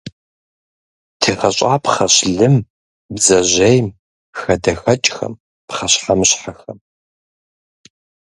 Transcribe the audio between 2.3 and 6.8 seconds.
лым, бдзэжьейм, хадэхэкӀхэм, пхъэщхьэмыщхьэхэм.